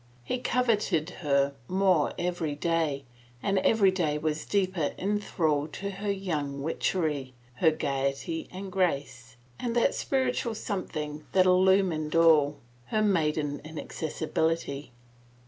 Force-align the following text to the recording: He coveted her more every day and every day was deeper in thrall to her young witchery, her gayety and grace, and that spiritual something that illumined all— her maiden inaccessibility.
He 0.23 0.39
coveted 0.39 1.11
her 1.21 1.53
more 1.67 2.15
every 2.17 2.55
day 2.55 3.05
and 3.43 3.59
every 3.59 3.91
day 3.91 4.17
was 4.17 4.47
deeper 4.47 4.95
in 4.97 5.19
thrall 5.19 5.67
to 5.73 5.91
her 5.91 6.09
young 6.09 6.63
witchery, 6.63 7.35
her 7.57 7.69
gayety 7.69 8.49
and 8.51 8.71
grace, 8.71 9.35
and 9.59 9.75
that 9.75 9.93
spiritual 9.93 10.55
something 10.55 11.27
that 11.33 11.45
illumined 11.45 12.15
all— 12.15 12.57
her 12.87 13.03
maiden 13.03 13.61
inaccessibility. 13.63 14.91